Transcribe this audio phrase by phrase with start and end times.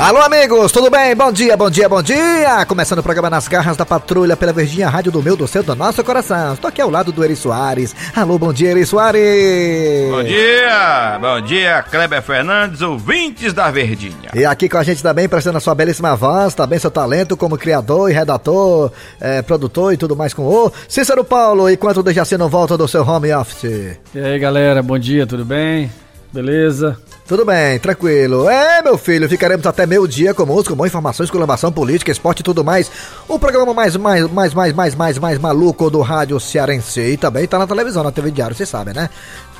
[0.00, 1.14] Alô, amigos, tudo bem?
[1.14, 2.64] Bom dia, bom dia, bom dia!
[2.64, 5.74] Começando o programa Nas Garras da Patrulha pela Verdinha Rádio do meu, do seu, do
[5.76, 6.54] nosso coração.
[6.54, 7.94] Estou aqui ao lado do Eri Soares.
[8.16, 10.10] Alô, bom dia, Eri Soares!
[10.10, 11.18] Bom dia!
[11.20, 14.30] Bom dia, Kleber Fernandes, ouvintes da Verdinha.
[14.34, 17.58] E aqui com a gente também, prestando a sua belíssima voz, também seu talento como
[17.58, 18.90] criador e redator,
[19.20, 22.88] é, produtor e tudo mais com o Cícero Paulo, enquanto o Dejaci não volta do
[22.88, 23.98] seu home office.
[24.14, 25.92] E aí, galera, bom dia, tudo bem?
[26.32, 26.96] Beleza?
[27.30, 28.50] Tudo bem, tranquilo.
[28.50, 32.42] É, meu filho, ficaremos até meio dia com música, com informações, colamação política, esporte e
[32.42, 32.90] tudo mais.
[33.28, 37.00] O programa mais, mais, mais, mais, mais, mais, mais maluco do rádio cearense.
[37.00, 39.08] E também tá na televisão, na TV Diário, vocês sabem, né?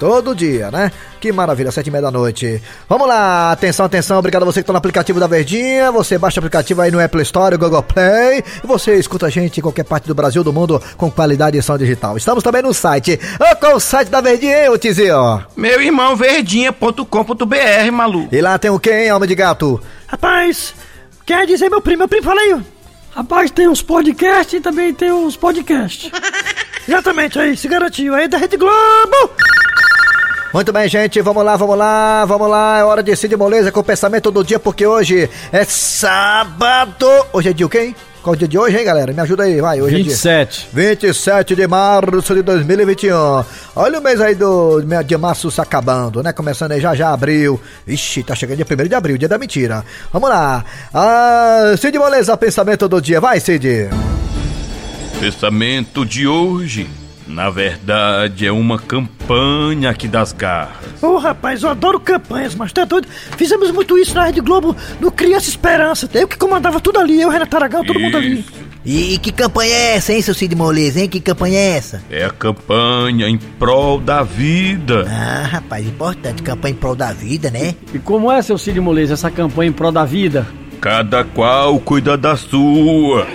[0.01, 0.91] Todo dia, né?
[1.21, 2.63] Que maravilha, sete e meia da noite.
[2.89, 5.93] Vamos lá, atenção, atenção, obrigado a você que tá no aplicativo da Verdinha.
[5.93, 8.43] Você baixa o aplicativo aí no Apple Store, Google Play.
[8.65, 11.63] E você escuta a gente em qualquer parte do Brasil, do mundo, com qualidade de
[11.63, 12.17] som digital.
[12.17, 13.21] Estamos também no site.
[13.39, 15.45] Oh, qual o site da Verdinha, hein, ô Tizio?
[15.55, 18.35] Meu irmão verdinha.com.br, maluco.
[18.35, 19.79] E lá tem o quê, hein, alma de gato?
[20.07, 20.75] Rapaz,
[21.27, 22.59] quer dizer meu primo, meu primo, fala aí.
[23.11, 26.11] Rapaz, tem uns podcasts e também tem uns podcasts.
[26.89, 29.31] Exatamente aí, se garantiu aí da Rede Globo.
[30.53, 32.79] Muito bem, gente, vamos lá, vamos lá, vamos lá.
[32.79, 37.07] É hora de Cid Moleza com o pensamento do dia, porque hoje é sábado.
[37.33, 37.97] Hoje é dia o quê, hein?
[38.21, 39.13] Qual é o dia de hoje, hein, galera?
[39.13, 39.81] Me ajuda aí, vai.
[39.81, 40.69] Hoje 27.
[40.73, 43.45] é dia 27 de março de 2021.
[43.77, 46.33] Olha o mês aí do de março se acabando, né?
[46.33, 47.61] Começando aí já já abril.
[47.87, 49.85] Ixi, tá chegando dia 1 de abril, dia da mentira.
[50.13, 50.65] Vamos lá.
[50.93, 53.21] Ah, Cid Moleza, pensamento do dia.
[53.21, 53.89] Vai, Cid.
[55.21, 56.91] Pensamento de hoje.
[57.31, 61.01] Na verdade, é uma campanha aqui das garras.
[61.01, 63.07] Ô rapaz, eu adoro campanhas, mas tá doido?
[63.37, 66.11] Fizemos muito isso na Rede Globo no Criança Esperança.
[66.13, 68.41] Eu que comandava tudo ali, eu, Renato Aragão, todo mundo ali.
[68.41, 68.53] Isso.
[68.85, 71.09] E, e que campanha é essa, hein, seu Cid Moleza, hein?
[71.09, 72.03] Que campanha é essa?
[72.11, 75.07] É a campanha em prol da vida.
[75.09, 77.75] Ah, rapaz, importante, campanha em prol da vida, né?
[77.95, 80.47] E como é, seu Cid Moleza, essa campanha em prol da vida?
[80.81, 83.27] Cada qual cuida da sua.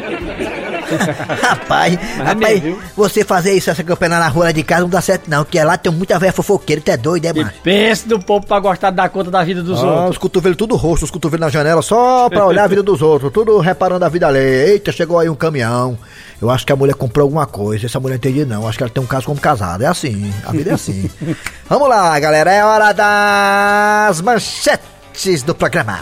[1.41, 2.81] rapaz, Mas é rapaz, mesmo, viu?
[2.95, 5.61] você fazer isso, essa campanha na rua lá de casa não dá certo não, porque
[5.63, 7.55] lá tem muita velha fofoqueira, tu é doido, é, E macho?
[7.63, 10.09] pense do povo pra gostar de dar conta da vida dos Ah, outros.
[10.11, 13.31] os cotovelos tudo roxo, os cotovelos na janela, só pra olhar a vida dos outros,
[13.31, 14.39] tudo reparando a vida ali.
[14.39, 15.97] Eita, chegou aí um caminhão.
[16.41, 18.67] Eu acho que a mulher comprou alguma coisa, essa mulher não entendi não.
[18.67, 19.85] Acho que ela tem um caso como casada.
[19.85, 21.09] É assim, a vida é assim.
[21.69, 25.97] Vamos lá, galera, é hora das manchetes do programa.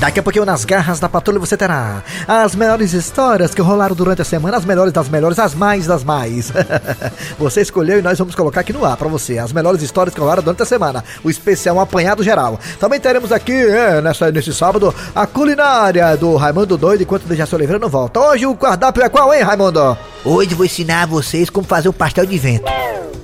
[0.00, 4.22] Daqui a pouquinho, nas garras da patrulha, você terá as melhores histórias que rolaram durante
[4.22, 6.50] a semana, as melhores das melhores, as mais das mais.
[7.38, 10.20] você escolheu e nós vamos colocar aqui no ar pra você as melhores histórias que
[10.20, 11.04] rolaram durante a semana.
[11.22, 12.58] O especial um apanhado geral.
[12.80, 17.54] Também teremos aqui, é, nessa, nesse sábado, a culinária do Raimundo Doido, enquanto o Dejaci
[17.54, 18.20] Oliveira não volta.
[18.20, 19.98] Hoje o cardápio é qual, hein, Raimundo?
[20.24, 22.64] Hoje vou ensinar a vocês como fazer um pastel de vento.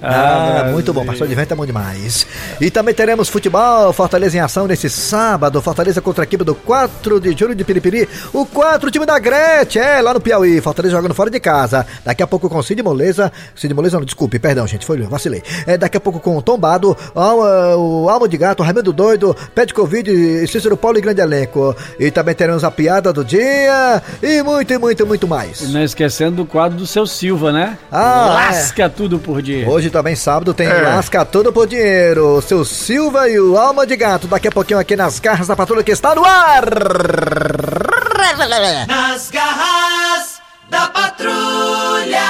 [0.07, 2.27] Ah, muito bom, pastor de vento é bom demais.
[2.61, 7.21] E também teremos futebol, Fortaleza em ação nesse sábado, Fortaleza contra a equipe do 4
[7.21, 11.15] de julho de Piripiri, o 4 time da Gretchen, é, lá no Piauí, Fortaleza jogando
[11.15, 11.87] fora de casa.
[12.05, 15.43] Daqui a pouco com Cid Moleza, Cid Moleza não, desculpe, perdão gente, foi, vacilei.
[15.67, 19.67] É, daqui a pouco com o Tombado, Alma- o Alma de Gato, Raimundo Doido, Pé
[19.67, 21.75] de Covid, Cícero Paulo e grande elenco.
[21.99, 25.61] E também teremos a piada do dia e muito, e muito, muito mais.
[25.61, 27.79] E não esquecendo do quadro do seu Silva, né?
[27.91, 29.69] Ah, Lasca tudo por dia.
[29.69, 30.83] Hoje também sábado tem É.
[30.83, 34.27] Lasca Tudo por Dinheiro, o seu Silva e o Alma de Gato.
[34.27, 36.65] Daqui a pouquinho aqui nas garras da patrulha que está no ar.
[38.87, 42.21] Nas garras da patrulha.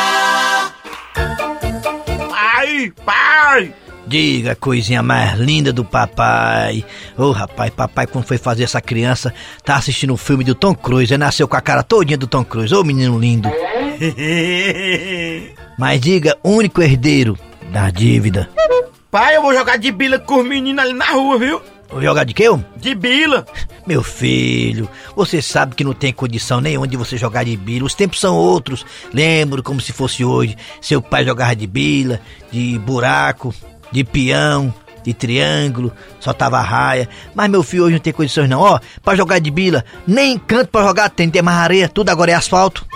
[2.31, 3.75] Pai, pai!
[4.07, 6.85] Diga, coisinha mais linda do papai.
[7.19, 9.35] Ô rapaz, papai, quando foi fazer essa criança,
[9.65, 12.45] tá assistindo o filme do Tom Cruise, ele nasceu com a cara todinha do Tom
[12.45, 12.73] Cruise.
[12.73, 13.51] Ô menino lindo.
[15.77, 17.37] Mas diga, único herdeiro
[17.77, 18.49] da dívida.
[19.11, 21.61] Pai, eu vou jogar de bila com os meninos ali na rua, viu?
[21.91, 22.49] Vou jogar de quê?
[22.49, 22.65] homem?
[22.75, 23.47] De bila.
[23.87, 27.85] Meu filho, você sabe que não tem condição nenhuma de você jogar de bila.
[27.85, 28.85] Os tempos são outros.
[29.13, 30.57] Lembro como se fosse hoje.
[30.81, 32.19] Seu pai jogava de bila,
[32.51, 33.55] de buraco,
[33.93, 34.73] de peão,
[35.05, 37.07] de triângulo, só tava raia.
[37.35, 38.61] Mas meu filho hoje não tem condições não.
[38.61, 42.31] Ó, pra jogar de bila, nem canto pra jogar tem, tem mais areia, tudo agora
[42.31, 42.87] é asfalto.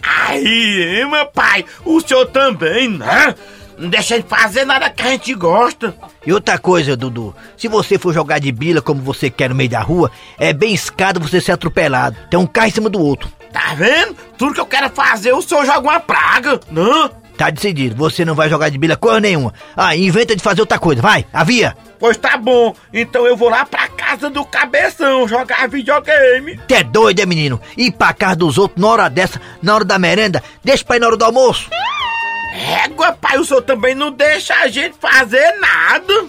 [0.00, 3.34] Aí, meu pai, o senhor também, né?
[3.78, 5.94] Não deixa de fazer nada que a gente gosta.
[6.26, 9.70] E outra coisa, Dudu, se você for jogar de bila como você quer no meio
[9.70, 12.16] da rua, é bem escado você ser atropelado.
[12.28, 13.30] Tem um carro em cima do outro.
[13.52, 14.16] Tá vendo?
[14.36, 17.08] Tudo que eu quero fazer, o senhor joga uma praga, não?
[17.36, 19.54] Tá decidido, você não vai jogar de bila coisa nenhuma.
[19.76, 21.76] Ah, inventa de fazer outra coisa, vai, avia!
[22.00, 26.58] Pois tá bom, então eu vou lá pra casa do cabeção jogar videogame.
[26.66, 27.60] T'é doido, é menino?
[27.76, 31.00] Ir pra casa dos outros na hora dessa, na hora da merenda, deixa pra ir
[31.00, 31.70] na hora do almoço.
[32.52, 36.26] Égua, pai, o senhor também não deixa a gente fazer nada.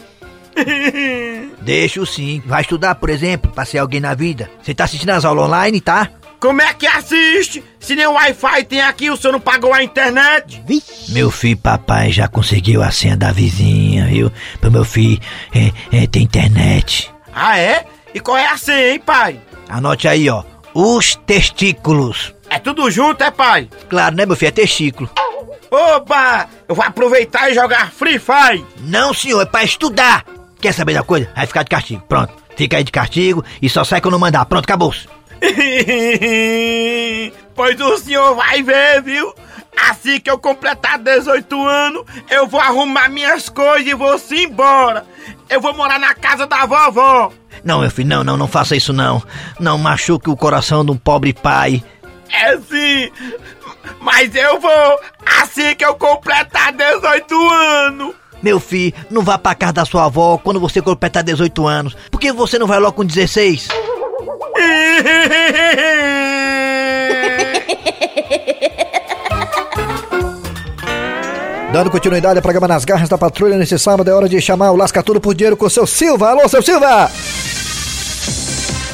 [1.61, 2.41] Deixo sim.
[2.45, 4.49] Vai estudar, por exemplo, pra ser alguém na vida.
[4.61, 6.09] Você tá assistindo as aulas online, tá?
[6.39, 7.63] Como é que assiste?
[7.79, 10.63] Se nem Wi-Fi tem aqui, o senhor não pagou a internet?
[11.09, 14.31] Meu filho, papai já conseguiu a senha da vizinha, viu?
[14.61, 15.19] Pro meu filho
[15.53, 17.11] é, é, ter internet.
[17.33, 17.85] Ah, é?
[18.13, 19.39] E qual é a senha, hein, pai?
[19.67, 20.43] Anote aí, ó.
[20.73, 22.33] Os testículos.
[22.49, 23.69] É tudo junto, é, pai?
[23.89, 24.49] Claro, né, meu filho?
[24.49, 25.09] É testículo.
[25.71, 26.47] Opa!
[26.67, 28.65] Eu vou aproveitar e jogar Free Fire!
[28.79, 30.25] Não, senhor, é pra estudar.
[30.59, 31.31] Quer saber da coisa?
[31.35, 32.03] Vai ficar de castigo.
[32.07, 32.33] Pronto.
[32.55, 34.45] Fica aí de castigo e só sai quando mandar.
[34.45, 35.07] Pronto, acabou-se.
[37.55, 39.33] pois o senhor vai ver, viu?
[39.89, 45.05] Assim que eu completar 18 anos, eu vou arrumar minhas coisas e vou se embora.
[45.49, 47.31] Eu vou morar na casa da vovó.
[47.63, 49.23] Não, meu filho, não, não, não faça isso não.
[49.59, 51.83] Não machuque o coração de um pobre pai.
[52.31, 53.09] É sim,
[54.01, 54.99] mas eu vou
[55.59, 58.15] assim que eu completar 18 anos.
[58.41, 61.97] Meu filho, não vá pra casa da sua avó quando você completar 18 anos.
[62.09, 63.67] Por que você não vai logo com 16?
[71.71, 74.75] Dando continuidade ao programa Nas Garras da Patrulha nesse sábado, é hora de chamar o
[74.75, 76.29] Lasca Tudo por Dinheiro com o seu Silva.
[76.29, 77.11] Alô, seu Silva!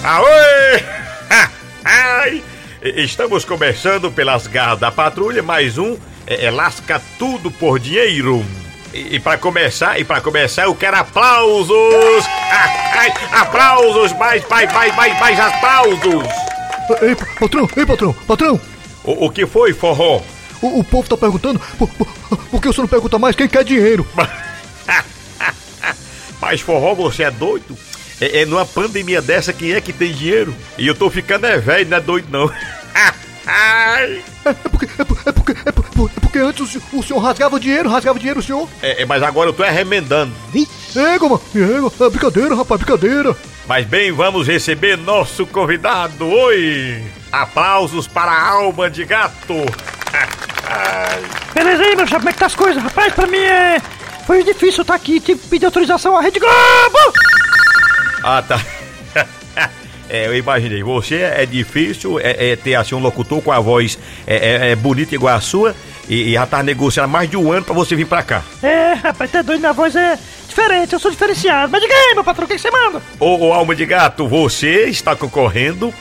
[0.04, 0.84] Aoi!
[1.86, 2.44] Ai!
[2.84, 8.46] Estamos começando pelas garras da patrulha, mais um é, é Lasca Tudo por Dinheiro.
[8.94, 12.26] E, e para começar, e para começar, eu quero aplausos!
[12.52, 16.24] Ai, aplausos, mais, mais, mais, mais, mais aplausos!
[17.02, 18.62] Ei, patrão, ei, patrão, patrão!
[19.04, 20.22] O, o que foi, forró?
[20.62, 22.08] O, o povo tá perguntando por, por,
[22.38, 24.08] por que você não pergunta mais quem quer dinheiro?
[26.42, 27.78] Mas forró, você é doido?
[28.20, 30.56] É, é, numa pandemia dessa, quem é que tem dinheiro?
[30.78, 32.50] E eu tô ficando é velho, não é doido não.
[33.48, 37.90] é, é, porque, é, porque, é, porque, é porque antes o, o, senhor rasgava dinheiro,
[37.90, 38.68] rasgava dinheiro o senhor.
[38.82, 40.34] É, é mas agora eu tô arremendando.
[40.96, 41.42] Égua, mano,
[42.00, 43.36] é brincadeira, rapaz, brincadeira.
[43.68, 46.28] Mas bem, vamos receber nosso convidado.
[46.28, 47.04] Oi!
[47.32, 49.54] Aplausos para a alma de gato.
[51.54, 52.84] Beleza aí, meu chapa, como é que tá as coisas?
[52.84, 53.82] Rapaz, pra mim é...
[54.28, 57.14] Foi difícil estar aqui, tive que pedir autorização à Rede Globo!
[58.24, 58.60] Ah, tá.
[60.10, 60.84] É, eu imaginei.
[60.84, 63.98] Você é difícil é, é, ter assim um locutor com a voz
[64.28, 65.76] é, é, é bonita igual a sua
[66.08, 68.44] e, e, já tá negociando mais de um ano pra você vir pra cá.
[68.62, 70.18] É, rapaz, tá doido, minha voz é
[70.48, 71.72] diferente, eu sou diferenciado.
[71.72, 73.02] Mas diga aí, meu patrão, o que, você manda?
[73.20, 75.94] Ô, ô, alma de gato, você está concorrendo.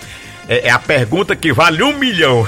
[0.47, 2.47] É, é a pergunta que vale um milhão.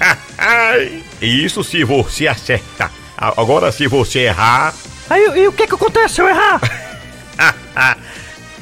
[1.20, 2.92] Isso se você acertar.
[3.16, 4.74] Agora, se você errar.
[5.08, 6.60] Aí, e o que que acontece se eu errar?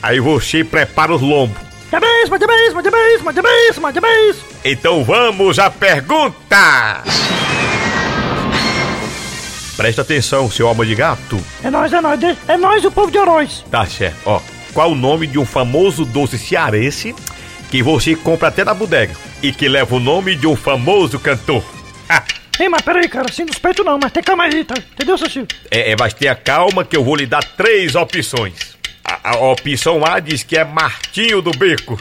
[0.03, 1.68] Aí você prepara os lombos.
[1.91, 2.83] Mesmo, de mesmo,
[3.93, 4.45] de mesmo.
[4.65, 7.03] Então vamos à pergunta!
[9.77, 11.39] Presta atenção, seu alma de gato.
[11.63, 13.65] É nós, é nós, é nós o povo de Oroz.
[13.71, 14.41] Tá certo, ó.
[14.75, 17.15] Qual o nome de um famoso doce cearense
[17.71, 21.65] que você compra até na bodega e que leva o nome de um famoso cantor?
[22.59, 24.75] Ei, mas peraí, cara, assim não suspeito não, mas tem calma aí, tá?
[24.77, 25.47] Entendeu, Cecílio?
[25.71, 28.77] É, é, mas tenha calma que eu vou lhe dar três opções.
[29.05, 31.99] A, a opção A diz que é Martinho do Beco.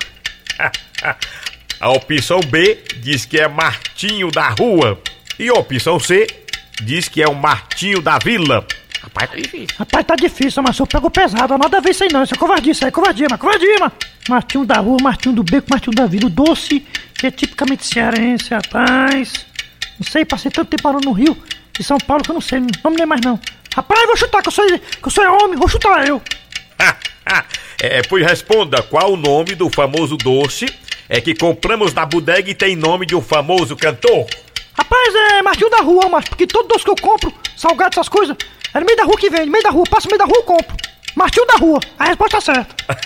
[1.80, 5.00] a opção B diz que é Martinho da Rua.
[5.40, 6.28] E a opção C
[6.82, 8.66] diz que é o Martinho da Vila.
[9.02, 9.76] Rapaz, tá difícil.
[9.78, 11.58] Rapaz, tá difícil, mas o senhor pegou pesado.
[11.58, 12.24] Nada a ver isso aí não.
[12.24, 13.92] Isso é covardia, isso aí é covardia, mas covardia, mano.
[14.28, 16.26] Martinho da Rua, Martinho do Beco, Martinho da Vila.
[16.26, 19.46] O doce, que é tipicamente cearense, rapaz.
[20.00, 21.38] Não sei, passei tanto tempo morando no Rio,
[21.74, 22.60] de São Paulo, que eu não sei.
[22.60, 23.40] Não me lembro mais não.
[23.76, 26.22] Rapaz, vou chutar, que eu sou, que eu sou homem, vou chutar eu.
[27.82, 30.66] é, pois responda, qual o nome do famoso doce
[31.10, 34.28] é que compramos na bodega e tem nome de um famoso cantor?
[34.74, 38.36] Rapaz, é Martinho da Rua, mas porque todo doce que eu compro, salgado, essas coisas,
[38.74, 40.26] é no meio da rua que vem, no meio da rua, passa no meio da
[40.26, 40.78] rua, eu compro.
[41.18, 42.76] Martinho da Rua, a resposta é certa.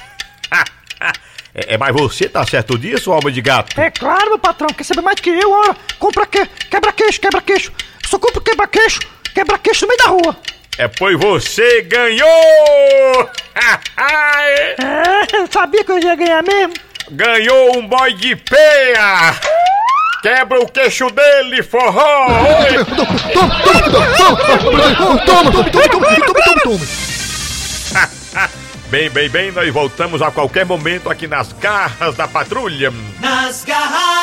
[1.55, 3.79] é, é, mas você tá certo disso, alma de gato?
[3.79, 7.71] É claro, meu patrão, quer saber mais do que eu, ora, compra que, quebra-queixo, quebra-queixo.
[8.05, 8.99] Só compro quebra-queixo,
[9.33, 10.37] quebra-queixo no meio da rua.
[10.81, 13.29] É pois você ganhou!
[13.97, 14.75] é,
[15.31, 16.73] eu sabia que eu ia ganhar mesmo.
[17.11, 19.35] Ganhou um boy de peia!
[20.23, 22.25] Quebra o queixo dele, forró!
[22.95, 26.79] Toma, toma, toma, toma, toma,
[28.89, 32.91] Bem, bem, bem, nós voltamos a qualquer momento aqui nas garras da patrulha.
[33.19, 34.20] Nas garras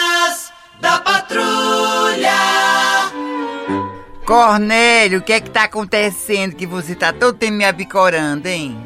[4.28, 8.76] Cornélio, o que é que tá acontecendo que você tá todo tempo me abicorando, hein?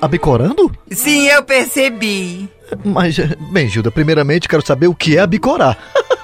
[0.00, 0.70] abicorando?
[0.88, 2.48] Sim, eu percebi.
[2.84, 3.18] Mas,
[3.50, 5.76] bem, Gilda, primeiramente quero saber o que é abicorar.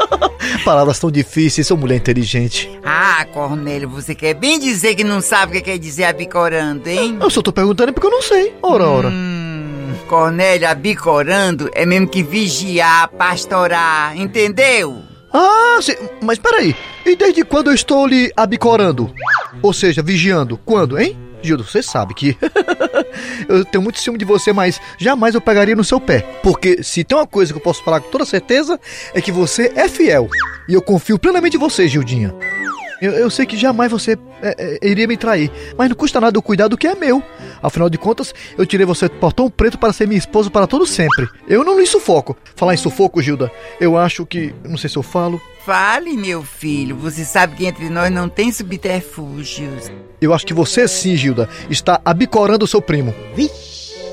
[0.64, 2.70] Palavras tão difíceis, sou mulher inteligente.
[2.84, 7.18] Ah, Cornélio, você quer bem dizer que não sabe o que quer dizer abicorando, hein?
[7.20, 8.54] Eu só tô perguntando porque eu não sei.
[8.62, 9.08] Ora, ora.
[9.08, 15.07] Hum, Cornélio, abicorando é mesmo que vigiar, pastorar, entendeu?
[15.32, 16.74] Ah, sim, mas peraí.
[17.04, 19.12] E desde quando eu estou lhe abicorando?
[19.62, 20.58] Ou seja, vigiando?
[20.64, 21.16] Quando, hein?
[21.42, 22.36] Gildo, você sabe que
[23.48, 26.20] eu tenho muito ciúme de você, mas jamais eu pegaria no seu pé.
[26.42, 28.78] Porque se tem uma coisa que eu posso falar com toda certeza,
[29.14, 30.28] é que você é fiel.
[30.68, 32.34] E eu confio plenamente em você, Gildinha.
[33.00, 36.36] Eu, eu sei que jamais você é, é, iria me trair, mas não custa nada
[36.36, 37.22] eu cuidar do que é meu.
[37.62, 40.86] Afinal de contas, eu tirei você do portão preto para ser minha esposa para todo
[40.86, 41.28] sempre.
[41.46, 42.36] Eu não lhe sufoco.
[42.56, 43.50] Falar em sufoco, Gilda,
[43.80, 44.54] eu acho que.
[44.64, 45.40] Não sei se eu falo.
[45.64, 46.96] Fale, meu filho.
[46.96, 49.90] Você sabe que entre nós não tem subterfúgios.
[50.20, 53.14] Eu acho que você sim, Gilda, está abicorando o seu primo.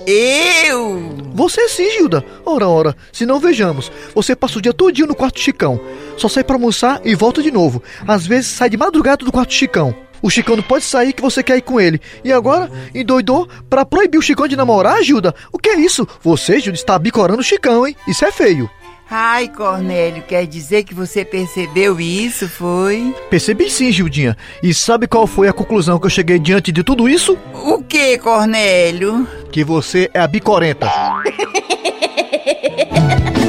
[0.08, 1.16] Eu?
[1.34, 2.24] Você sim, Gilda.
[2.46, 3.92] Ora, ora, se não vejamos.
[4.14, 5.80] Você passa o dia todinho no quarto Chicão.
[6.18, 7.82] Só sai pra almoçar e volta de novo.
[8.08, 9.96] Às vezes sai de madrugada do quarto Chicão.
[10.22, 12.00] O Chicão não pode sair que você quer ir com ele.
[12.24, 15.36] E agora, endoidou pra proibir o Chicão de namorar, Gilda?
[15.52, 16.08] O que é isso?
[16.22, 17.96] Você, Gilda, está abicorando o Chicão, hein?
[18.08, 18.70] Isso é feio.
[19.10, 23.16] Ai, Cornélio, quer dizer que você percebeu isso, foi?
[23.30, 24.36] Percebi sim, Gildinha.
[24.64, 27.38] E sabe qual foi a conclusão que eu cheguei diante de tudo isso?
[27.54, 29.28] O que, Cornélio?
[29.52, 30.90] Que você é a bicorenta.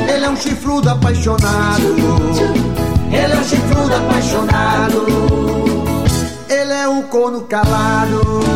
[0.09, 1.97] Ele é um chifrudo apaixonado.
[3.11, 5.07] Ele é um chifrudo apaixonado.
[6.51, 8.56] Ele é um corno calado.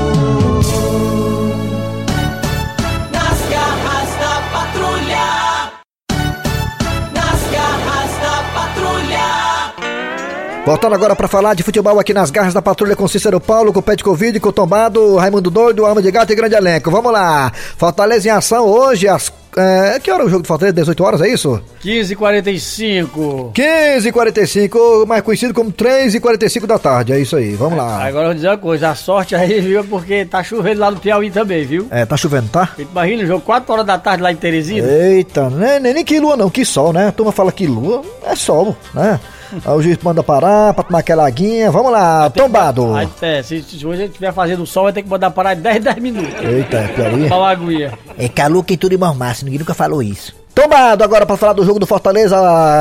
[10.71, 13.81] Voltando agora pra falar de futebol aqui nas garras da patrulha com Cícero Paulo, com
[13.81, 16.93] o Pet Covid, com o Tombado, Raimundo Doido, Alma de Gato e grande elenco.
[16.93, 17.51] Vamos lá.
[17.77, 20.75] Fortaleza em ação hoje às é, que hora é o jogo do Fortaleza?
[20.75, 21.61] 18 horas, é isso?
[21.85, 23.53] 15h45.
[23.53, 28.05] 15h45, mais conhecido como 3h45 da tarde, é isso aí, vamos lá.
[28.05, 31.01] Agora eu vou dizer uma coisa, a sorte aí, viu, porque tá chovendo lá no
[31.01, 31.87] Piauí também, viu?
[31.91, 32.71] É, tá chovendo, tá?
[32.79, 34.87] Imagina o jogo 4 horas da tarde lá em Teresina.
[34.87, 37.09] Eita, nem, nem, nem que lua não, que sol, né?
[37.09, 39.19] A turma fala que lua é sol, né?
[39.65, 41.71] Aí o juiz manda parar pra tomar aquela aguinha.
[41.71, 42.95] Vamos lá, tombado.
[42.95, 45.55] Aí, é, se, se hoje a gente estiver fazendo sol, vai ter que mandar parar
[45.55, 46.33] de 10 10 minutos.
[46.41, 47.25] Eita, é Piauí.
[47.25, 47.99] Tomar uma aguinha.
[48.17, 48.95] É calor que tudo
[49.45, 50.35] ninguém nunca falou isso.
[50.55, 52.37] Tombado agora pra falar do jogo do Fortaleza,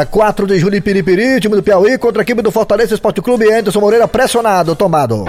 [0.09, 3.51] 4 de julho em Piripiri, time do Piauí contra a equipe do Fortaleza Esporte Clube,
[3.51, 5.25] Anderson Moreira pressionado, tombado.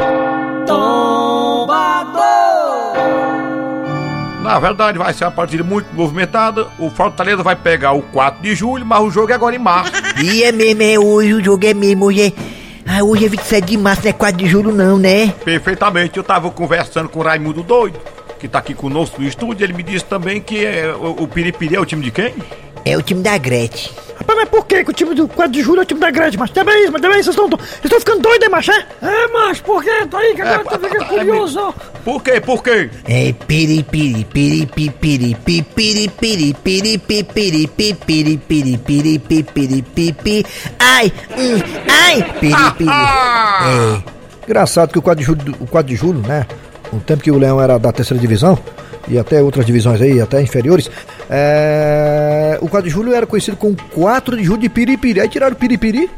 [4.42, 6.66] Na verdade, vai ser uma partida muito movimentada.
[6.78, 9.92] O Fortaleza vai pegar o 4 de julho, mas o jogo é agora em março.
[10.20, 12.32] E é mesmo, é hoje, o jogo é mesmo, hoje é...
[12.84, 15.32] Ah, hoje é 27 de março, não é 4 de julho não, né?
[15.44, 17.98] Perfeitamente, eu tava conversando com o Raimundo Doido,
[18.40, 19.64] que tá aqui conosco no estúdio.
[19.64, 22.34] Ele me disse também que é, o, o Piripiri é o time de quem?
[22.84, 23.92] É o time da Gretchen.
[24.16, 26.10] Rapaz, mas por que, que o time do 4 de julho é o time da
[26.10, 26.52] Gretchen, macho?
[26.54, 28.72] Também isso, mas também vocês estão vocês ficando doidos, hein, macho?
[28.72, 30.06] É, É, macho, por quê?
[30.10, 31.74] Tá aí que agora tá ficando curioso.
[32.04, 32.40] Por quê?
[32.40, 32.90] Por quê?
[33.06, 34.66] É piripiri, piripiri,
[34.96, 35.34] piripiri,
[35.74, 40.46] piripiri, piripiri, piripiri, piripiri, piripiri, piripiri,
[40.78, 42.90] ai, hum, ai, piripiri.
[43.60, 44.20] É.
[44.46, 46.46] Engraçado que o 4 de julho, o 4 de julho, né?
[46.92, 48.58] No tempo que o Leão era da terceira divisão,
[49.08, 50.90] e até outras divisões aí, até inferiores,
[51.28, 52.58] é...
[52.60, 55.20] o 4 de julho era conhecido como 4 de julho de Piripiri.
[55.20, 56.10] Aí tiraram Piripiri,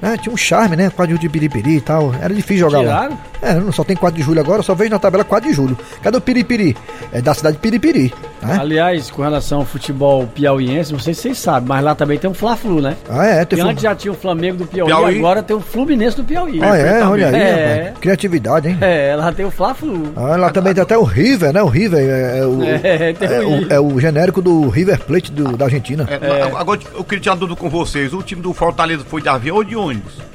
[0.00, 0.16] né?
[0.16, 0.90] Tinha um charme, né?
[0.90, 2.14] 4 de julho de Piripiri e tal.
[2.20, 3.10] Era difícil jogar Tiraram?
[3.10, 3.18] lá.
[3.42, 5.76] É, não só tem 4 de julho agora, só vejo na tabela 4 de julho.
[6.02, 6.76] Cadê o Piripiri?
[7.12, 8.58] É da cidade de Piripiri, né?
[8.60, 12.28] Aliás, com relação ao futebol piauiense, não sei se vocês sabem, mas lá também tem
[12.28, 12.96] um Fla-Flu, né?
[13.08, 15.18] Ah, é, tem flu- antes já tinha o Flamengo do Piauí, Piauí.
[15.18, 16.60] agora tem o Fluminense do Piauí.
[16.62, 17.92] Ah, é, olha aí, É.
[18.00, 18.78] Criatividade, hein?
[18.80, 20.12] É, lá tem o Fla-Flu.
[20.16, 21.62] Ah, lá também tem até o River, né?
[21.62, 23.72] O River é, é o, É, tem é o o, River.
[23.72, 26.06] é o genérico do River Plate do- da Argentina.
[26.10, 28.12] É, Agora eu queria tirar dúvida com vocês.
[28.12, 29.89] O time do Fortaleza foi de avião ou de ônibus?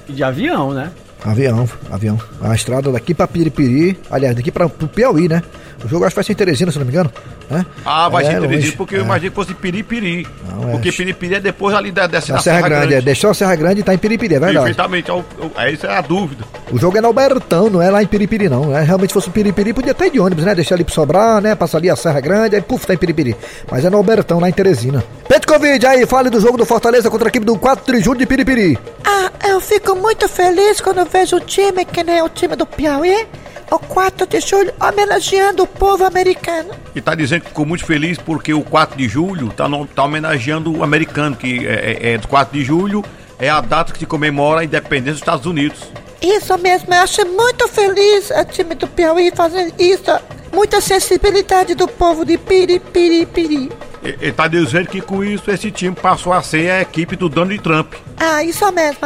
[0.08, 0.92] E de avião, né?
[1.24, 2.20] Avião, avião.
[2.42, 5.42] A estrada daqui pra Piripiri, aliás, daqui pra, pro Piauí, né?
[5.84, 7.12] O jogo acho que vai ser em Teresina, se não me engano.
[7.50, 7.66] Né?
[7.86, 8.48] Ah, vai É, longe.
[8.48, 9.04] Teresina, porque eu É.
[9.04, 10.28] imaginei que fosse Piripiri.
[10.50, 10.72] Não, é.
[10.72, 13.02] porque Piripiri é depois ali da, dessa Na Serra, Grande, é.
[13.02, 14.66] Deixou a Serra Grande e tá em Piripiri, é verdade.
[14.66, 15.24] Perfeitamente, é,
[15.64, 16.44] é, essa é a dúvida.
[16.72, 18.66] O jogo é no Albertão, não é lá em Piripiri, não.
[18.68, 18.82] Né?
[18.82, 20.56] Realmente, se fosse Piripiri, podia até ir de ônibus, né?
[20.56, 21.54] Deixar ali pro Sobrar, né?
[21.56, 23.36] Passar ali a Serra Grande, aí puf, tá em Piripiri.
[23.70, 25.04] Mas é no Albertão, lá em Teresina.
[25.28, 28.26] Petkovic, aí, fale do jogo do Fortaleza contra a equipe do 4 de julho de
[28.26, 28.78] Piripiri.
[29.04, 32.66] Ah, eu fico muito feliz quando eu vejo o time que nem o time do
[32.66, 33.28] Piauí,
[33.72, 36.70] o 4 de julho, homenageando o povo americano.
[36.94, 40.04] E tá dizendo que ficou muito feliz porque o 4 de julho tá, no- tá
[40.04, 43.04] homenageando o americano, que é, é, é do 4 de julho,
[43.40, 45.80] é a data que se comemora a independência dos Estados Unidos.
[46.22, 50.12] Isso mesmo, eu acho muito feliz o time do Piauí fazer isso.
[50.54, 53.70] Muita sensibilidade do povo de Piri, Piri, Piri.
[54.02, 57.60] Ele tá dizendo que com isso esse time passou a ser a equipe do Donald
[57.62, 57.94] Trump.
[58.18, 59.00] Ah, isso mesmo.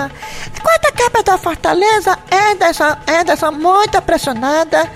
[1.00, 4.92] A equipe da Fortaleza, Anderson, Anderson muito pressionada,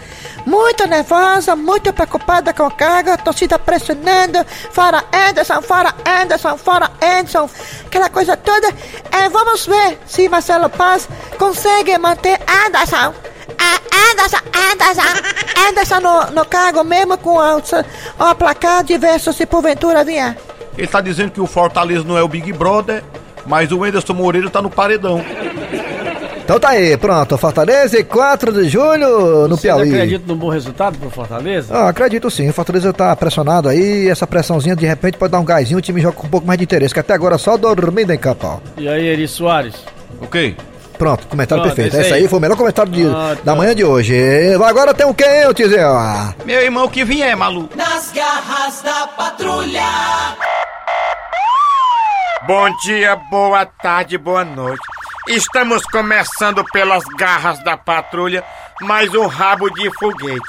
[0.45, 6.91] muito nervosa, muito preocupada com o cargo, a torcida pressionando, fora Anderson, fora Anderson, fora
[7.01, 7.49] Anderson,
[7.85, 8.67] aquela coisa toda.
[9.11, 11.07] É, vamos ver se Marcelo Paz
[11.37, 13.13] consegue manter Anderson.
[13.57, 13.79] Ah,
[14.11, 14.37] Anderson,
[14.71, 20.37] Anderson, Anderson no, no cargo mesmo com o, o placar diverso se porventura vier.
[20.77, 23.03] Ele tá dizendo que o Fortaleza não é o Big Brother,
[23.45, 25.23] mas o Anderson Moreira tá no paredão.
[26.43, 27.37] Então tá aí, pronto.
[27.37, 29.89] Fortaleza e 4 de julho no Você Piauí.
[29.93, 31.73] acredita num bom resultado pro Fortaleza?
[31.73, 35.45] Ah, acredito sim, o Fortaleza tá pressionado aí, essa pressãozinha de repente pode dar um
[35.45, 38.11] gásinho, o time joga com um pouco mais de interesse, que até agora só dormindo
[38.11, 38.45] em campo.
[38.45, 38.57] ó.
[38.77, 39.75] E aí, Eri Soares?
[40.21, 40.53] O quê?
[40.97, 41.99] Pronto, comentário Pronto, perfeito.
[42.05, 42.27] esse aí aí.
[42.27, 43.55] foi o melhor comentário de- Ah, da tá.
[43.57, 44.15] manhã de hoje.
[44.63, 46.33] Agora tem o quem, eu te dizer, ó.
[46.45, 47.75] Meu irmão que vier, maluco.
[47.75, 49.81] Nas garras da patrulha.
[52.45, 54.83] Bom dia, boa tarde, boa noite.
[55.29, 58.43] Estamos começando pelas garras da patrulha,
[58.81, 60.41] mais um rabo de foguete.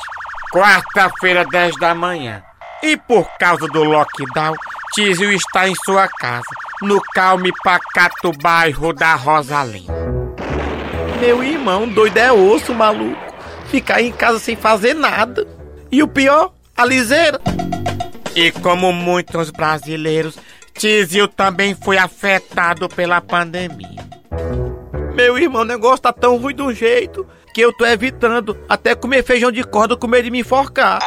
[0.52, 2.42] Quarta-feira, 10 da manhã.
[2.82, 4.56] E por causa do lockdown,
[4.92, 6.48] Tizio está em sua casa,
[6.82, 9.94] no calme pacato bairro da Rosalina.
[11.20, 13.22] Meu irmão, doido é osso, maluco.
[13.68, 15.46] Ficar em casa sem fazer nada.
[15.92, 17.40] E o pior, a liseira.
[18.34, 20.36] E como muitos brasileiros,
[20.76, 24.04] Tizio também foi afetado pela pandemia.
[25.14, 29.22] Meu irmão, o negócio tá tão ruim um jeito que eu tô evitando até comer
[29.22, 30.98] feijão de corda com medo de me enforcar.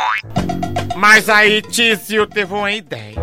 [0.95, 3.17] Mas aí Tizio teve uma ideia.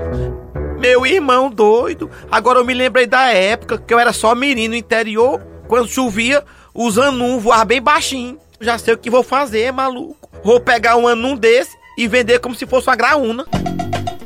[0.79, 4.79] Meu irmão doido, agora eu me lembrei da época que eu era só menino no
[4.79, 8.39] interior, quando chovia, os anum voavam bem baixinho.
[8.61, 10.29] Já sei o que vou fazer, maluco.
[10.45, 13.47] Vou pegar um anum desse e vender como se fosse uma graúna.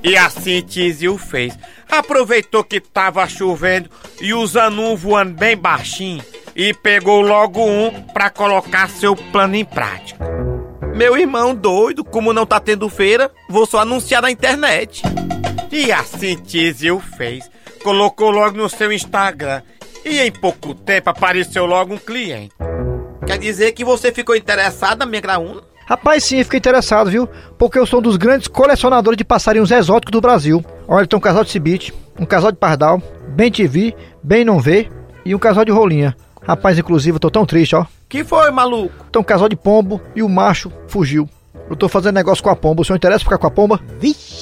[0.03, 1.57] E assim Tizio fez.
[1.91, 3.91] Aproveitou que tava chovendo
[4.21, 6.23] e os anum voando bem baixinho
[6.55, 10.27] e pegou logo um pra colocar seu plano em prática.
[10.95, 15.03] Meu irmão doido, como não tá tendo feira, vou só anunciar na internet.
[15.71, 17.49] E assim Tizio fez.
[17.83, 19.63] Colocou logo no seu Instagram
[20.05, 22.55] e em pouco tempo apareceu logo um cliente.
[23.27, 25.63] Quer dizer que você ficou interessado na minha graúna?
[25.89, 27.27] Rapaz, sim, eu fiquei interessado, viu?
[27.57, 30.63] Porque eu sou um dos grandes colecionadores de passarinhos exóticos do Brasil.
[30.87, 34.91] Olha, tem um casal de cibite, um casal de pardal, bem TV, bem não vê
[35.25, 36.15] e um casal de rolinha.
[36.47, 37.87] Rapaz, inclusive, eu tô tão triste, ó.
[38.07, 38.93] Que foi, maluco?
[39.11, 41.27] Tem um casal de pombo e o macho fugiu.
[41.71, 42.83] Eu tô fazendo negócio com a pomba.
[42.83, 43.81] O senhor interessa ficar com a pomba?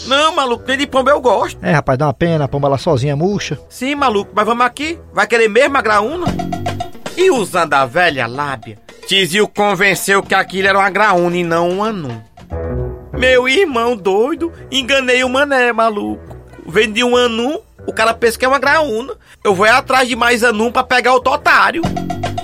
[0.09, 1.65] Não, maluco, nem de pomba eu gosto.
[1.65, 3.57] É, rapaz, dá uma pena, a pomba lá sozinha murcha.
[3.69, 4.99] Sim, maluco, mas vamos aqui.
[5.13, 6.27] Vai querer mesmo a graúna?
[7.17, 11.85] E usando a velha lábia, Tizio convenceu que aquilo era uma graúna e não um
[11.85, 12.21] anum.
[13.17, 16.37] Meu irmão doido, enganei o mané, maluco.
[16.67, 19.15] Vendi um anum, o cara pensa que é uma graúna.
[19.43, 21.83] Eu vou atrás de mais anum pra pegar o totário.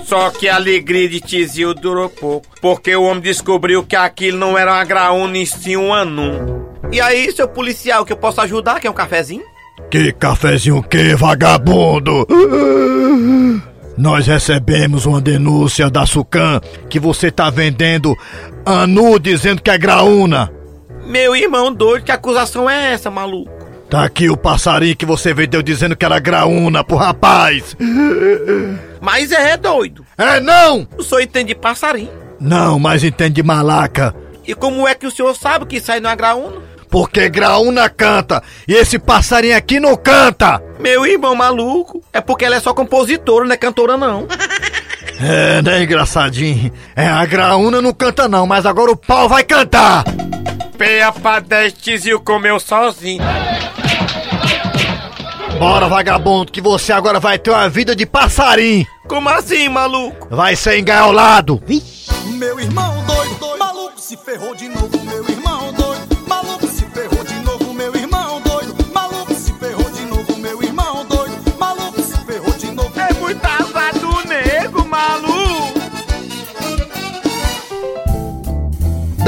[0.05, 4.57] Só que a alegria de Tizio durou pouco, porque o homem descobriu que aquilo não
[4.57, 6.65] era uma graúna e sim um anum.
[6.91, 8.79] E aí, seu policial, que eu posso ajudar?
[8.79, 9.43] Quer um cafezinho?
[9.89, 12.27] Que cafezinho que, vagabundo?
[13.97, 18.15] Nós recebemos uma denúncia da Sucan que você tá vendendo
[18.65, 20.51] anu dizendo que é graúna.
[21.05, 23.51] Meu irmão doido, que acusação é essa, maluco?
[23.89, 27.75] Tá aqui o passarinho que você vendeu dizendo que era graúna pro rapaz.
[28.99, 30.03] Mas é doido.
[30.17, 30.87] É não!
[30.97, 32.09] O senhor entende de passarinho.
[32.39, 34.15] Não, mas entende de malaca.
[34.47, 36.57] E como é que o senhor sabe que aí não é graúna?
[36.93, 40.61] Porque graúna canta e esse passarinho aqui não canta.
[40.79, 44.27] Meu irmão maluco, é porque ela é só compositora, não é cantora não.
[45.21, 46.73] É, né, engraçadinho?
[46.95, 50.03] É, a graúna não canta não, mas agora o pau vai cantar.
[50.75, 53.23] Peia pra 10 tizio comeu sozinho.
[55.59, 58.87] Bora, vagabundo, que você agora vai ter uma vida de passarinho.
[59.07, 60.27] Como assim, maluco?
[60.35, 61.61] Vai ser engaiolado.
[62.25, 65.42] Meu irmão doido, doido, maluco se ferrou de novo, meu irmão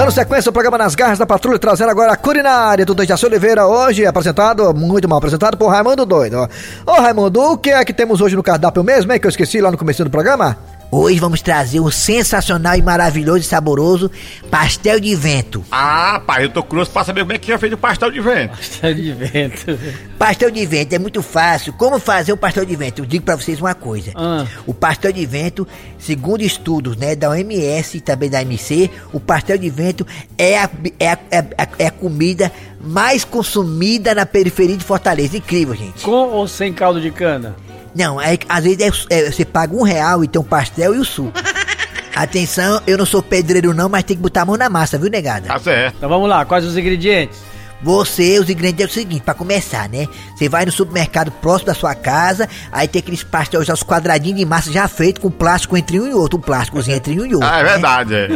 [0.06, 3.66] Dando sequência ao programa Nas Garras da Patrulha, trazendo agora a culinária do Dejaci Oliveira,
[3.66, 6.48] hoje apresentado, muito mal apresentado por Raimundo Doido.
[6.86, 9.60] Ô Raimundo, o que é que temos hoje no cardápio mesmo, hein, que eu esqueci
[9.60, 10.56] lá no começo do programa?
[10.98, 14.10] Hoje vamos trazer um sensacional e maravilhoso e saboroso
[14.50, 15.64] pastel de vento.
[15.70, 18.22] Ah, pai, eu tô curioso pra saber como é que é feito o pastel de
[18.22, 18.52] vento.
[18.56, 19.80] Pastel de vento.
[20.18, 21.74] Pastel de vento é muito fácil.
[21.74, 23.00] Como fazer o pastel de vento?
[23.02, 24.12] Eu digo pra vocês uma coisa.
[24.16, 24.46] Ah.
[24.66, 25.68] O pastel de vento,
[26.00, 30.70] segundo estudos né, da OMS e também da MC, o pastel de vento é a,
[30.98, 32.50] é a, é a- é a comida
[32.82, 35.36] mais consumida na periferia de Fortaleza.
[35.36, 36.04] Incrível, gente.
[36.04, 37.56] Com ou sem caldo de cana?
[37.96, 41.00] Não, é, às vezes é- é- você paga um real e tem um pastel e
[41.00, 41.32] o suco.
[42.16, 45.10] Atenção, eu não sou pedreiro não, mas tem que botar a mão na massa, viu,
[45.10, 45.48] negada?
[45.48, 45.96] Tá certo.
[45.98, 47.40] Então vamos lá, quais os ingredientes?
[47.86, 50.08] Você, os ingredientes é o seguinte, pra começar, né?
[50.36, 54.40] Você vai no supermercado próximo da sua casa, aí tem aqueles pastéis, já os quadradinhos
[54.40, 57.36] de massa já feito com plástico entre um e outro, um plásticozinho entre um e
[57.36, 57.48] outro.
[57.48, 57.70] Ah, é né?
[57.70, 58.28] verdade, é.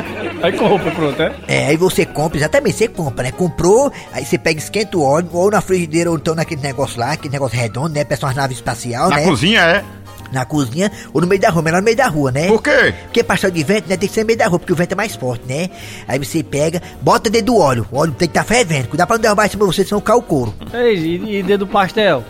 [0.43, 1.35] Aí compra, pronto, é?
[1.47, 3.31] É, aí você compra, exatamente, você compra, né?
[3.31, 7.13] Comprou, aí você pega, esquenta o óleo, ou na frigideira, ou então naquele negócio lá,
[7.13, 8.03] aquele negócio redondo, né?
[8.03, 9.23] Peça umas naves espacial, Na né?
[9.25, 9.83] cozinha é.
[10.31, 12.47] Na cozinha, ou no meio da rua, melhor no meio da rua, né?
[12.47, 12.93] Por quê?
[13.05, 14.91] Porque pastel de vento, né, tem que ser no meio da rua, porque o vento
[14.91, 15.69] é mais forte, né?
[16.07, 19.17] Aí você pega, bota dentro do óleo, o óleo tem que estar fervendo, cuidado pra
[19.17, 20.53] não derrubar em cima de você, senão cai o couro.
[20.73, 22.23] Ei, e, e dentro do pastel?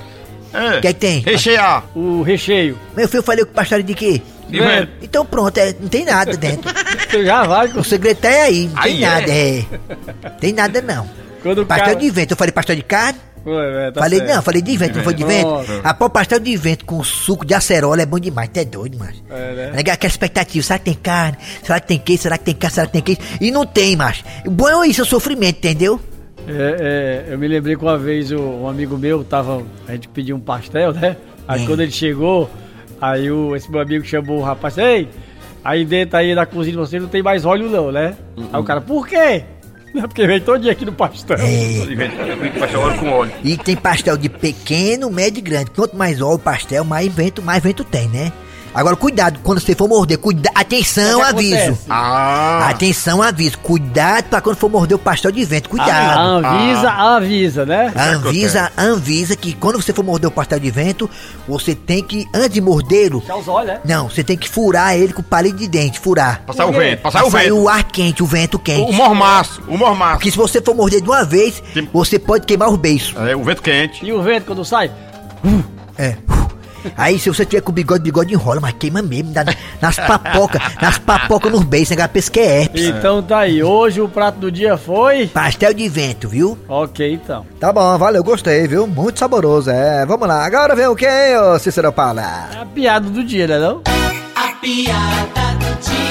[0.54, 0.78] É.
[0.78, 1.20] O que é que tem?
[1.20, 1.84] Rechear.
[1.96, 2.78] O recheio.
[2.96, 4.22] Meu filho, eu falei com pastel de quê?
[4.48, 4.92] De vento.
[5.02, 6.72] Então pronto, é, não tem nada dentro.
[7.24, 7.68] Já vai.
[7.68, 9.60] O segredo tá aí, não tem Aí nada, é.
[9.60, 10.30] é.
[10.40, 11.08] Tem nada não.
[11.42, 12.00] Quando o Pastel cara...
[12.00, 13.20] de vento, eu falei pastel de carne?
[13.50, 14.36] Ué, é, tá falei, certo.
[14.36, 15.50] não, falei de vento, não foi de vento?
[15.84, 18.98] Ah, pô, pastel de vento com suco de acerola é bom demais, tu é doido,
[18.98, 19.24] macho.
[19.30, 19.72] É, né?
[19.76, 21.38] Legal, aquela expectativa, será que tem carne?
[21.64, 22.22] Será que tem queijo?
[22.24, 22.74] Será que tem carne?
[22.76, 23.22] Será que tem queijo?
[23.42, 24.24] E não tem, macho.
[24.46, 26.00] O bom é isso, é o sofrimento, entendeu?
[26.48, 29.62] É, é, eu me lembrei que uma vez o- um amigo meu tava.
[29.88, 31.16] A gente pediu um pastel, né?
[31.48, 31.66] Aí Hum.
[31.68, 32.50] quando ele chegou,
[33.00, 35.08] aí o, esse meu amigo chamou o rapaz, ei,
[35.64, 38.16] aí dentro aí da cozinha de você não tem mais óleo não, né?
[38.52, 39.44] Aí o cara, por quê?
[39.94, 41.38] Não, porque veio todo dia aqui no pastel.
[41.40, 42.60] É.
[42.60, 43.32] Pastel óleo com óleo.
[43.44, 45.72] E tem pastel de pequeno, médio e grande.
[45.72, 48.32] Quanto mais óleo o pastel, mais vento, mais vento tem, né?
[48.74, 50.50] Agora, cuidado, quando você for morder, cuida...
[50.54, 51.78] atenção, O aviso.
[51.90, 52.68] Ah.
[52.70, 53.58] Atenção, aviso.
[53.60, 56.20] Cuidado pra quando for morder o pastel de vento, cuidado.
[56.46, 57.92] Anvisa, avisa, né?
[57.96, 61.10] A Anvisa, Anvisa que quando você for morder o pastel de vento,
[61.48, 63.80] você tem que, antes de mordê-lo, Fechar os olhos, né?
[63.84, 66.42] não, você tem que furar ele com palito de dente, furar.
[66.46, 67.56] Passar o vento, passar Pra o vento.
[67.56, 68.90] o ar quente, o vento quente.
[68.92, 70.14] O mormaço, o mormaço.
[70.18, 73.16] Porque se você for morder de uma vez, Tem- você pode queimar os beiços.
[73.28, 74.06] É, o vento quente.
[74.06, 74.92] E o vento quando sai?
[75.98, 76.16] É.
[76.98, 79.44] Aí se você tiver com o bigode, bigode enrola, mas queima mesmo, dá
[79.82, 82.08] nas papocas, nas papocas nos beijos, né?
[82.08, 82.86] Pensa que é herpes.
[82.86, 85.28] Então tá aí, hoje o prato do dia foi.
[85.28, 86.58] Pastel de vento, viu?
[86.68, 87.46] Ok, então.
[87.60, 88.88] Tá bom, valeu, gostei, viu?
[88.88, 90.06] Muito saboroso, é.
[90.06, 92.22] Vamos lá, agora vem o que, ô Cícero Paula?
[92.54, 93.82] É a piada do dia, né não?
[94.36, 96.10] A piada do dia.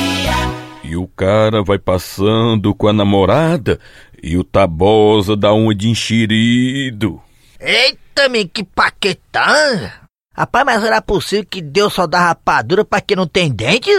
[0.85, 3.79] E o cara vai passando com a namorada
[4.23, 7.21] e o Tabosa dá uma de enxerido.
[7.61, 9.91] Eita, meu, que paquetã!
[10.39, 13.91] Rapaz, mas era possível que Deus só dá rapadura pra quem não tem dente?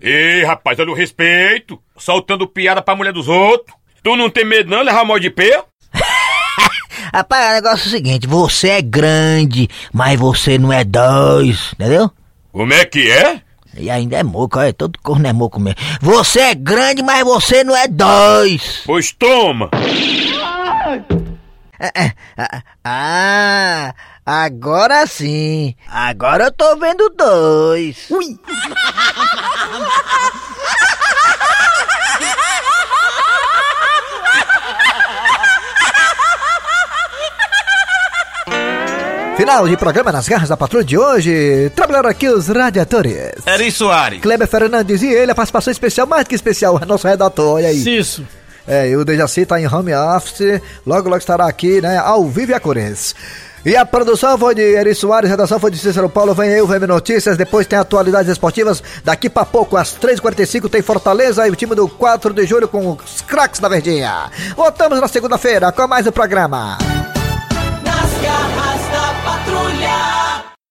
[0.00, 1.80] Ei, rapaz, olha o respeito.
[1.96, 3.76] Soltando piada pra mulher dos outros.
[4.02, 5.62] Tu não tem medo não, levar mal de pé?
[7.14, 12.10] Rapaz, o negócio é o seguinte, você é grande, mas você não é dois, entendeu?
[12.50, 13.40] Como é que é?
[13.76, 15.78] E ainda é moco, olha, todo corno é moco mesmo.
[16.00, 18.82] Você é grande, mas você não é dois.
[18.84, 19.70] Pois toma.
[22.84, 25.74] Ah, agora sim.
[25.88, 28.10] Agora eu tô vendo dois.
[28.10, 28.38] Ui.
[39.36, 41.70] Final de programa nas garras da patrulha de hoje.
[41.74, 43.32] Trabalharam aqui os radiadores.
[43.46, 44.20] Eri Soares.
[44.20, 47.82] Kleber Fernandes e ele, a participação especial, mais que especial, nosso redator, olha aí.
[47.82, 48.24] Cisso.
[48.66, 52.52] É, e o Dejaci tá em home office, logo logo estará aqui, né, ao vivo
[52.52, 53.14] e a cores.
[53.64, 56.66] E a produção foi de Eri Soares, a redação foi de Cícero Paulo, vem o
[56.66, 61.54] VM Notícias, depois tem atualidades esportivas, daqui pra pouco, às 3h45 tem Fortaleza e o
[61.54, 64.30] time do 4 de julho com os craques da Verdinha.
[64.56, 66.76] Voltamos na segunda-feira com mais um programa.